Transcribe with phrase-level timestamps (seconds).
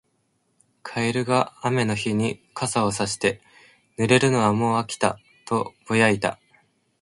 [0.81, 3.39] カエルが雨の日に傘をさして、
[3.99, 6.39] 「濡れるのはもう飽きた」とぼやいた。